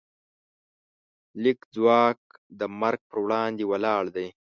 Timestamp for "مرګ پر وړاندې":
2.81-3.63